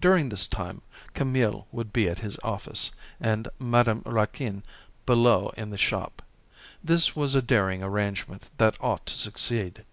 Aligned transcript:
During 0.00 0.30
this 0.30 0.46
time, 0.46 0.80
Camille 1.12 1.66
would 1.70 1.92
be 1.92 2.08
at 2.08 2.20
his 2.20 2.38
office, 2.42 2.92
and 3.20 3.46
Madame 3.58 4.00
Raquin 4.06 4.62
below, 5.04 5.52
in 5.54 5.68
the 5.68 5.76
shop. 5.76 6.22
This 6.82 7.14
was 7.14 7.34
a 7.34 7.42
daring 7.42 7.82
arrangement 7.82 8.44
that 8.56 8.76
ought 8.80 9.04
to 9.04 9.12
succeed. 9.14 9.84